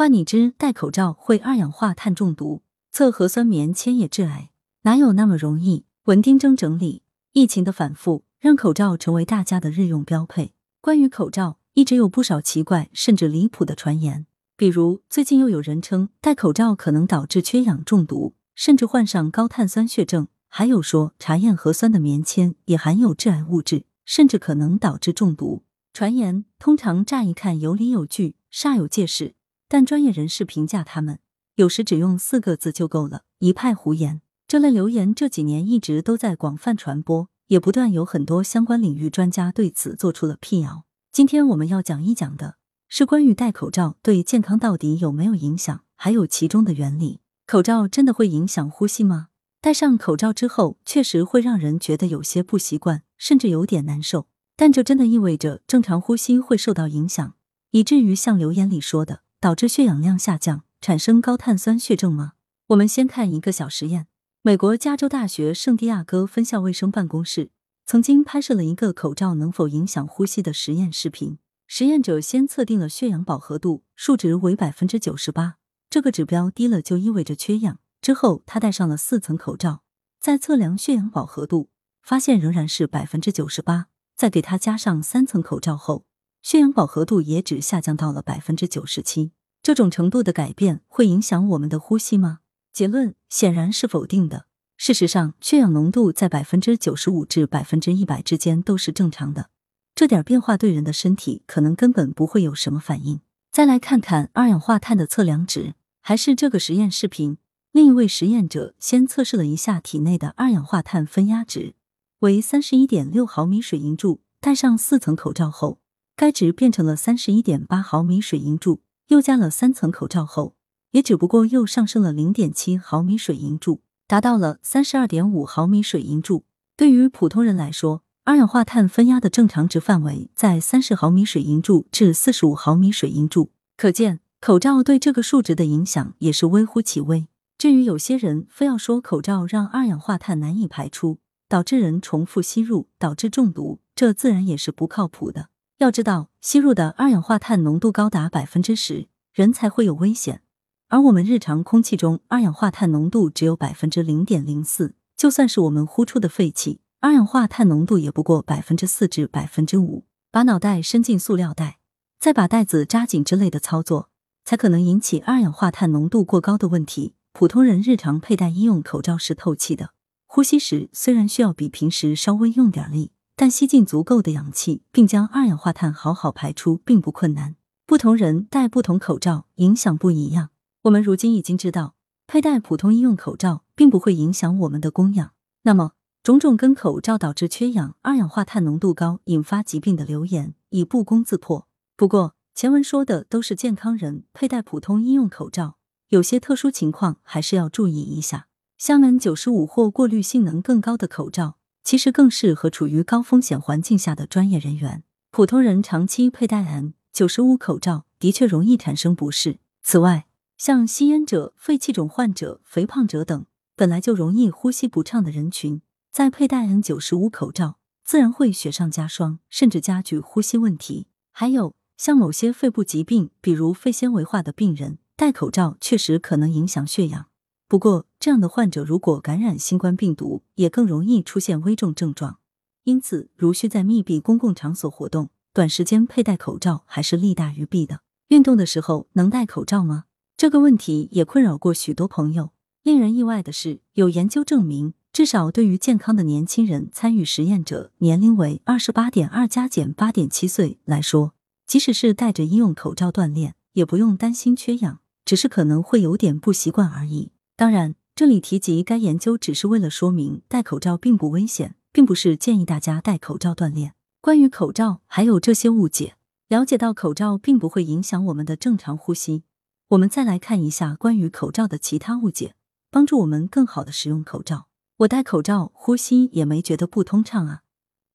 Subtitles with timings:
[0.00, 4.48] 话你知戴口罩会二氧化碳中毒，测核酸棉签也致癌，
[4.84, 5.84] 哪有那么容易？
[6.04, 7.02] 文丁征整理，
[7.34, 10.54] 疫情的反复让口罩成为大家的日用标配。
[10.80, 14.24] 关于口罩，一直有不少奇怪甚至离谱的传言，
[14.56, 25.64] 比如最近又有人称戴口罩可能导致缺氧中毒，甚至患上高碳酸血症，还有说查验核酸的棉签也含有致癌物质，甚至可能导致中毒。
[25.92, 29.34] 传言通常乍一看有理有据，煞有介事。
[29.72, 31.20] 但专业人士评价他们，
[31.54, 34.20] 有时只用四个字就够了：一派胡言。
[34.48, 40.86] 这类流言这几年一直都在广泛传播，也不断有很多相关领域专家对此做出了辟谣。
[41.12, 42.56] 今天我们要讲一讲的
[42.88, 47.20] 是关于戴口罩对健康到底有没有影响，还有其中的原理。
[47.46, 49.28] 口罩真的会影响呼吸吗？
[49.60, 54.26] 戴上口罩之后，确实会让人觉得有些不习惯，甚至有点难受。
[54.56, 57.34] 但这真的意味着正常呼吸会受到影响，
[57.70, 59.20] 以至于像留言里说的。
[59.40, 62.32] 导致血氧量下降，产生高碳酸血症吗？
[62.66, 64.06] 我们先看一个小实验。
[64.42, 67.50] 美国加州大学圣地亚哥分校卫生办公室
[67.86, 71.38] 曾经拍摄了一个口罩能否影响呼吸的实验视频。
[71.66, 75.56] 实验者先测定了血氧饱和度，数值为百分之九十八，
[75.88, 77.78] 这个指标低了就意味着缺氧。
[78.02, 79.82] 之后他戴上了四层口罩，
[80.20, 81.70] 在测量血氧饱和度，
[82.02, 83.86] 发现仍然是百分之九十八。
[84.14, 86.04] 再给他加上三层口罩后。
[86.42, 92.40] 血氧饱和度也只下降到了百分之九十七，这种程度的改变会影响我们的呼吸吗？
[92.72, 94.46] 结论显然是否定的。
[94.76, 99.50] 事实上，血氧浓度在百分之九十五至百分之一百之间都是正常的，
[99.94, 103.20] 这点变化对人的身体可能根本不会有什么反应。
[103.52, 107.36] 再来看看二氧化碳的测量值，还是这个实验视频。
[107.72, 111.74] 另一位实验者先测试了一下体内的二氧化碳分压值，
[112.20, 115.78] 为三十一点六毫米水银柱，戴上四层口罩后。
[116.20, 120.54] 该值变成了三十一点八毫米水银柱，又加了三层口罩后，
[120.90, 126.44] 也只不过又上升了零点七毫米水银柱，达到了三十二点五毫米水银柱。
[126.76, 137.28] 对于普通人来说，二氧化碳分压的正常值范围在三十毫米水银柱至四十五毫米水银柱，可见口罩对这个数值的影响也是微乎其微。
[137.56, 141.16] 至于有些人非要说口罩让二氧化碳难以排出，
[141.48, 145.48] 导致人重复吸入，导致中毒，这自然也是不靠谱的。
[145.80, 150.42] 要知道，吸入的二氧化碳浓度高达百分之十，人才会有危险。
[150.88, 160.04] 而我们日常空气中二氧化碳浓度只有百分之零点零四，就算是我们呼出的废气，二氧化碳浓度也不过百分之四至百分之五。
[160.30, 161.78] 把脑袋伸进塑料袋，
[162.18, 164.10] 再把袋子扎紧之类的操作，
[164.44, 167.14] 才可能引起二氧化碳浓度过高的问题。
[167.32, 169.92] 普通人日常佩戴医用口罩是透气的，
[170.26, 173.12] 呼吸时虽然需要比平时稍微用点力。
[173.40, 177.56] 但吸进足够的氧气，并将二氧化碳好好排出，并不困难。
[177.86, 180.50] 不同人戴不同口罩，影响不一样。
[180.82, 181.94] 我们如今已经知道，
[182.26, 185.30] 佩戴普通医用口罩并不会影响我们的供氧。
[185.62, 185.92] 那么，
[186.22, 191.66] 种种跟口罩导致缺氧、二氧化碳浓度高引发疾病的流言已不攻自破。
[191.96, 195.78] 不过，前文说的都是健康人佩戴普通医用口罩，
[196.10, 198.48] 有些特殊情况还是要注意一下。
[198.76, 201.56] 香 N 九十五或过滤性能更高的口罩。
[201.90, 205.02] 其实更适合处于高风险环境下的专业人员。
[205.32, 209.58] 普通人长期佩戴 N 九十五口罩的确容易产生不适。
[209.82, 221.08] 此外，像吸烟者、肺气肿患者、肥胖者等本来就容易呼吸不畅的人群，在佩戴 N 九十五口罩，自然会雪上加霜，甚至加剧呼吸问题。
[221.32, 227.26] 还有像某些肺部疾病，比如肺纤维化的病人，戴口罩确实可能影响血氧。
[227.66, 232.38] 不过，这样的患者如果感染新冠病毒，也更容易出现危重症状。
[232.84, 238.00] 因此，如需在密闭公共场所活动，短时间佩戴口罩还是利大于弊的。
[238.28, 240.04] 运动的时候能戴口罩吗？
[240.36, 242.50] 这个问题也困扰过许多朋友。
[242.82, 251.32] 令人意外的是，有研究证明，至少对于健康的年轻人，参与实验者年龄为二十八点二加减八点七岁来说，
[251.66, 257.32] 即使是戴着医用口罩锻炼，也不用担心缺氧，只是可能会有点不习惯而已。
[257.56, 263.94] 当然，这里提及该研究只是为了说明戴口罩并不危险，并不是建议大家戴口罩锻炼。
[264.20, 266.16] 关于口罩还有这些误解，
[266.48, 269.44] 了解到口罩并不会影响我们的正常呼吸。
[269.88, 272.54] 我们再来看一下关于口罩的其他误解，
[272.90, 274.66] 帮助我们更好的使用口罩。
[274.98, 277.62] 我戴口罩呼吸也没觉得不通畅啊，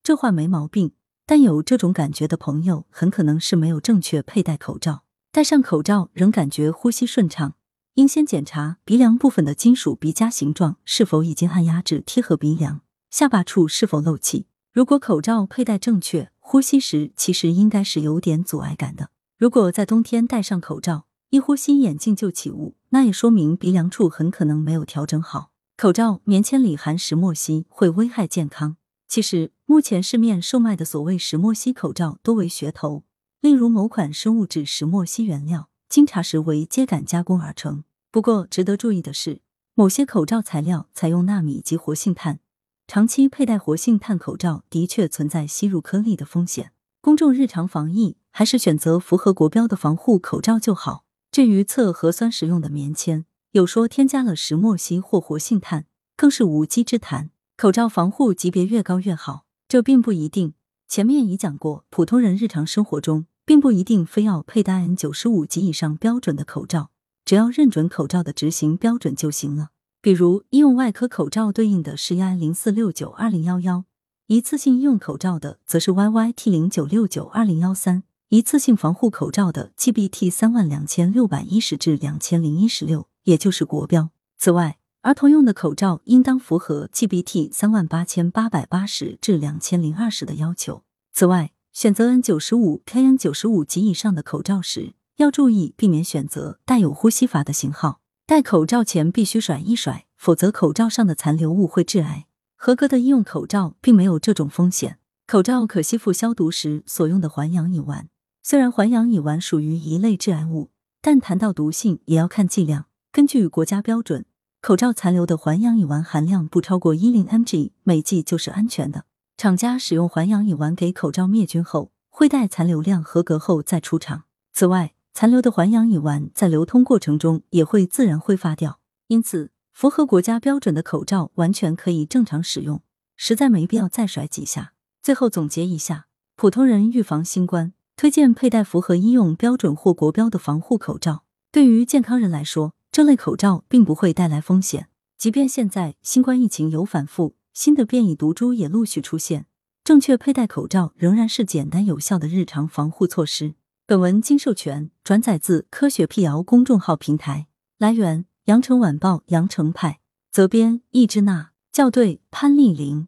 [0.03, 0.91] 这话没毛病。
[1.25, 7.55] 但有这种感觉的朋友，很可能是没有正确佩戴口罩，戴上口罩仍感觉呼吸顺畅。
[7.95, 14.47] 应先检查鼻梁部分的金属鼻夹形状是否已经按压至贴合鼻梁，下巴处是否漏气。
[14.73, 19.11] 如果口罩佩戴正确，呼吸时其实应该是有点阻碍感的。
[19.37, 25.51] 如果在冬天戴上口罩，一呼吸眼镜就起雾，那也说明鼻梁处很可能没有调整好。
[25.77, 28.75] 口罩棉签里含石墨烯，会危害健康。
[29.07, 33.05] 其实，目前市面售卖的所谓石墨烯口罩多为噱头，
[33.39, 37.83] 例如某款生物质石墨烯原料，经查实为秸秆加工而成。
[38.11, 39.41] 不过，值得注意的是，
[39.73, 42.39] 某些口罩材料采用纳米级活性炭，
[42.87, 46.71] 长期佩戴活性炭口罩的确存在吸入颗粒的风险。
[47.01, 51.05] 公众日常防疫，还是选择符合国标的防护口罩就好。
[51.31, 55.85] 至于测核酸时用的棉签，有说添加了石墨烯或活性炭，
[56.15, 57.29] 更是无稽之谈。
[57.57, 60.53] 口罩防护级别越高越好，这并不一定。
[60.87, 66.89] 前面已讲过，普通人日常生活中并不一定非要佩戴 N 九十五及以上标准的口罩。
[67.23, 69.69] 只要认准口罩的执行标准就行了。
[70.01, 73.85] 比如医用外科口罩对应的是 EN 零四六九二零幺幺，
[74.27, 84.11] 一次性医用口罩的则是 YYT 零九六九二零幺三，一次性防护口罩的 GBT 三万两千六百一十至两千零一十六，也就是国标。
[84.37, 90.83] 此外，儿童用的口罩应当符合 GBT 三万八千八百八十至两千零二十的要求。
[91.11, 97.99] 此外，选择 N 九十五、KN 九十五及以上的口罩时，要注意避免选择带有呼吸阀的型号。
[98.25, 102.27] 戴口罩前必须甩一甩，否则口罩上的残留物会致癌。
[102.55, 104.99] 合格的医用口罩并没有这种风险。
[105.27, 108.05] 口罩可吸附消毒时所用的环氧乙烷，
[108.41, 110.69] 虽然环氧乙烷属于一类致癌物，
[111.01, 112.85] 但谈到毒性也要看剂量。
[113.11, 114.23] 根据国家标准，
[114.61, 119.03] 口罩残留的环氧乙烷含量不超过一零 mg 每剂就是安全的。
[119.37, 124.23] 厂家使用环氧乙烷给口罩灭菌后，会待残留量合格后再出厂。
[124.53, 132.81] 此外，残留的环氧乙烷在流通过程中也会自然挥发掉，因此符合国家标准的口罩完全可以正常使用，
[133.17, 134.71] 实在没必要再甩几下。
[135.01, 141.25] 最后总结一下，普通人预防新冠，推荐佩戴符合医用标准或国标的防护口罩。
[141.51, 144.87] 对于健康人来说，这类口罩并不会带来风险。
[145.17, 149.45] 即便现在新冠疫情有反复，新的变异毒株也陆续出现，
[149.81, 153.55] 正确佩戴口罩仍然是简单有效的日常防护措施。
[153.87, 157.47] 本文经授权转载自科学辟谣公众号平台，
[157.77, 160.01] 来源：羊城晚报羊城派，
[160.33, 163.07] 责编：易之娜，校对：潘丽玲。